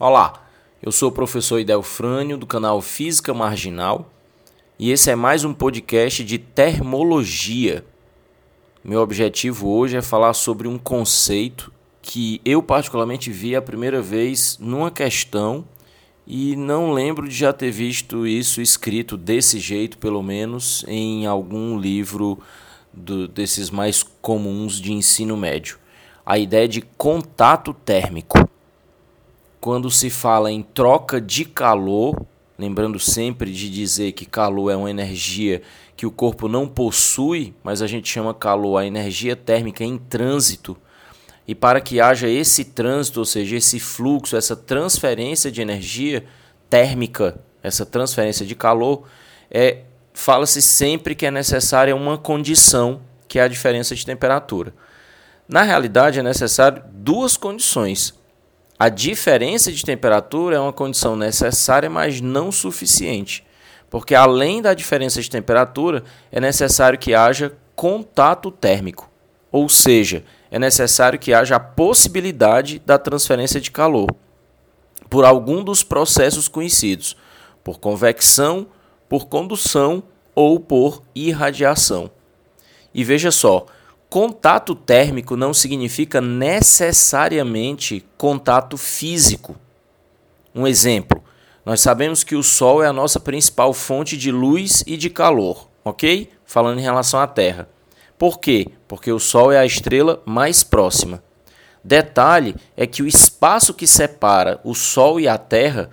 [0.00, 0.48] Olá,
[0.80, 4.08] eu sou o professor Idelfrânio do canal Física Marginal
[4.78, 7.84] e esse é mais um podcast de termologia.
[8.84, 14.56] Meu objetivo hoje é falar sobre um conceito que eu particularmente vi a primeira vez
[14.60, 15.64] numa questão
[16.24, 21.76] e não lembro de já ter visto isso escrito desse jeito, pelo menos em algum
[21.76, 22.38] livro
[22.92, 25.76] do, desses mais comuns de ensino médio.
[26.24, 28.47] A ideia de contato térmico
[29.60, 32.24] quando se fala em troca de calor,
[32.58, 35.62] lembrando sempre de dizer que calor é uma energia
[35.96, 40.76] que o corpo não possui, mas a gente chama calor a energia térmica em trânsito.
[41.46, 46.24] E para que haja esse trânsito, ou seja, esse fluxo, essa transferência de energia
[46.68, 49.08] térmica, essa transferência de calor,
[49.50, 49.78] é,
[50.12, 54.74] fala-se sempre que é necessária uma condição, que é a diferença de temperatura.
[55.48, 58.17] Na realidade, é necessário duas condições.
[58.78, 63.44] A diferença de temperatura é uma condição necessária, mas não suficiente,
[63.90, 69.10] porque além da diferença de temperatura, é necessário que haja contato térmico,
[69.50, 74.14] ou seja, é necessário que haja a possibilidade da transferência de calor
[75.10, 77.16] por algum dos processos conhecidos,
[77.64, 78.68] por convecção,
[79.08, 80.02] por condução
[80.34, 82.10] ou por irradiação.
[82.94, 83.66] E veja só,
[84.10, 89.54] Contato térmico não significa necessariamente contato físico.
[90.54, 91.22] Um exemplo:
[91.64, 95.68] nós sabemos que o Sol é a nossa principal fonte de luz e de calor,
[95.84, 96.30] ok?
[96.46, 97.68] Falando em relação à Terra.
[98.16, 98.68] Por quê?
[98.88, 101.22] Porque o Sol é a estrela mais próxima.
[101.84, 105.90] Detalhe é que o espaço que separa o Sol e a Terra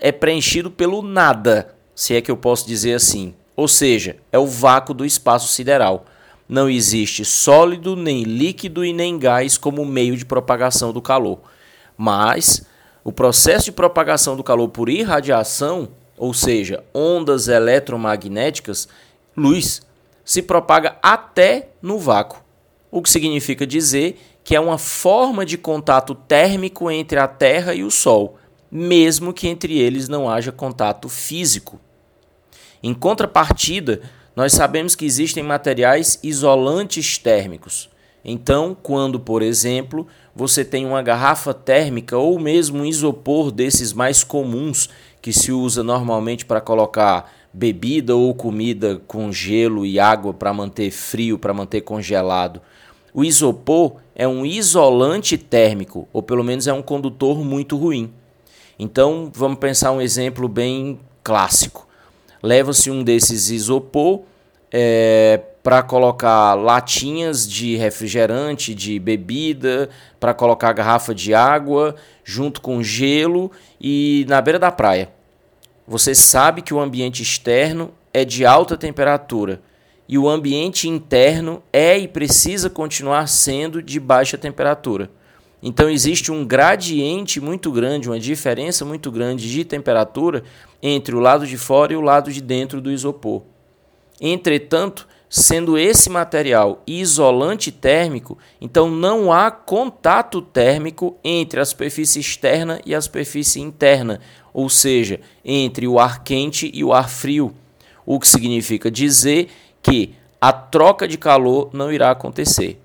[0.00, 3.36] é preenchido pelo nada, se é que eu posso dizer assim.
[3.54, 6.06] Ou seja, é o vácuo do espaço sideral
[6.52, 11.40] não existe sólido, nem líquido e nem gás como meio de propagação do calor.
[11.96, 12.66] Mas
[13.02, 18.86] o processo de propagação do calor por irradiação, ou seja, ondas eletromagnéticas,
[19.34, 19.80] luz,
[20.22, 22.44] se propaga até no vácuo.
[22.90, 27.82] O que significa dizer que é uma forma de contato térmico entre a Terra e
[27.82, 28.36] o Sol,
[28.70, 31.80] mesmo que entre eles não haja contato físico.
[32.82, 34.02] Em contrapartida,
[34.34, 37.90] nós sabemos que existem materiais isolantes térmicos.
[38.24, 44.24] Então, quando, por exemplo, você tem uma garrafa térmica ou mesmo um isopor desses mais
[44.24, 44.88] comuns
[45.20, 50.90] que se usa normalmente para colocar bebida ou comida com gelo e água para manter
[50.90, 52.62] frio, para manter congelado.
[53.12, 58.10] O isopor é um isolante térmico, ou pelo menos é um condutor muito ruim.
[58.78, 61.86] Então, vamos pensar um exemplo bem clássico
[62.42, 64.22] leva-se um desses isopor
[64.70, 69.88] é, para colocar latinhas de refrigerante, de bebida,
[70.18, 71.94] para colocar garrafa de água,
[72.24, 75.10] junto com gelo e na beira da praia.
[75.86, 79.60] Você sabe que o ambiente externo é de alta temperatura
[80.08, 85.10] e o ambiente interno é e precisa continuar sendo de baixa temperatura.
[85.62, 90.42] Então existe um gradiente muito grande, uma diferença muito grande de temperatura
[90.82, 93.42] entre o lado de fora e o lado de dentro do isopor.
[94.20, 102.80] Entretanto, sendo esse material isolante térmico, então não há contato térmico entre a superfície externa
[102.84, 104.20] e a superfície interna,
[104.52, 107.54] ou seja, entre o ar quente e o ar frio,
[108.04, 109.48] o que significa dizer
[109.80, 112.81] que a troca de calor não irá acontecer.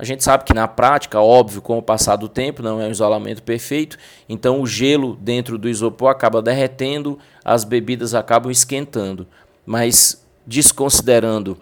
[0.00, 2.90] A gente sabe que na prática, óbvio, com o passar do tempo, não é um
[2.90, 9.26] isolamento perfeito, então o gelo dentro do isopor acaba derretendo, as bebidas acabam esquentando.
[9.66, 11.58] Mas desconsiderando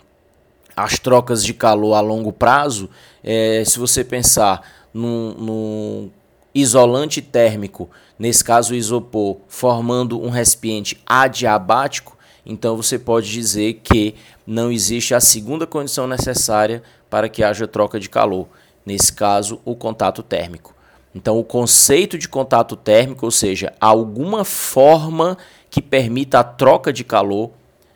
[0.76, 2.88] as trocas de calor a longo prazo,
[3.24, 4.62] é, se você pensar
[4.94, 6.10] num, num
[6.54, 12.16] isolante térmico, nesse caso o isopor, formando um recipiente adiabático,
[12.46, 14.14] então você pode dizer que
[14.46, 18.48] não existe a segunda condição necessária para que haja troca de calor,
[18.84, 20.74] nesse caso, o contato térmico.
[21.14, 25.36] Então, o conceito de contato térmico, ou seja, alguma forma
[25.70, 27.50] que permita a troca de calor,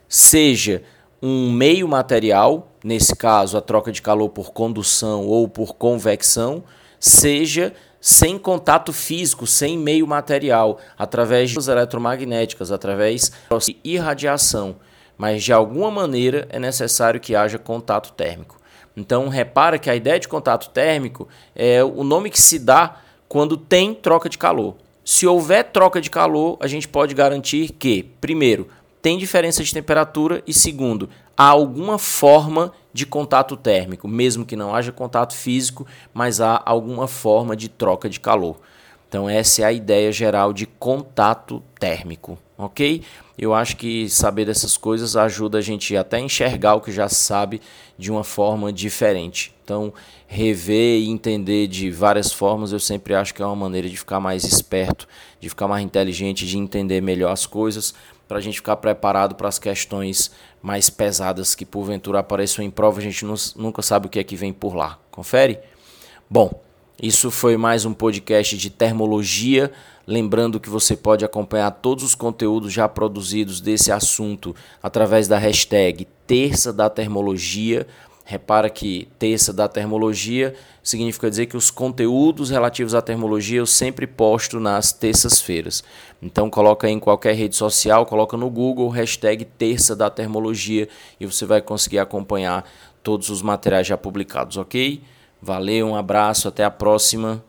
[0.08, 0.82] seja
[1.22, 6.64] um meio material, nesse caso, a troca de calor por condução ou por convecção,
[6.98, 13.30] seja sem contato físico, sem meio material, através das eletromagnéticas, através
[13.64, 14.74] de irradiação.
[15.16, 18.61] Mas de alguma maneira é necessário que haja contato térmico.
[18.96, 22.96] Então, repara que a ideia de contato térmico é o nome que se dá
[23.28, 24.76] quando tem troca de calor.
[25.04, 28.68] Se houver troca de calor, a gente pode garantir que, primeiro,
[29.00, 34.74] tem diferença de temperatura e, segundo, há alguma forma de contato térmico, mesmo que não
[34.74, 38.60] haja contato físico, mas há alguma forma de troca de calor.
[39.08, 43.02] Então, essa é a ideia geral de contato térmico, ok?
[43.38, 47.60] Eu acho que saber dessas coisas ajuda a gente até enxergar o que já sabe
[47.98, 49.54] de uma forma diferente.
[49.64, 49.92] Então,
[50.26, 54.20] rever e entender de várias formas, eu sempre acho que é uma maneira de ficar
[54.20, 55.08] mais esperto,
[55.40, 57.94] de ficar mais inteligente, de entender melhor as coisas,
[58.28, 60.30] para a gente ficar preparado para as questões
[60.62, 63.24] mais pesadas que porventura apareçam em prova, a gente
[63.56, 64.98] nunca sabe o que é que vem por lá.
[65.10, 65.58] Confere?
[66.30, 66.62] Bom,
[67.02, 69.72] isso foi mais um podcast de termologia.
[70.06, 76.06] Lembrando que você pode acompanhar todos os conteúdos já produzidos desse assunto através da hashtag
[76.28, 77.88] Terça da Termologia.
[78.24, 84.06] Repara que terça da termologia significa dizer que os conteúdos relativos à termologia eu sempre
[84.06, 85.82] posto nas terças-feiras.
[86.22, 90.88] Então coloca em qualquer rede social, coloca no Google hashtag terça da termologia
[91.18, 92.64] e você vai conseguir acompanhar
[93.02, 95.02] todos os materiais já publicados, ok?
[95.42, 97.42] Valeu, um abraço, até a próxima.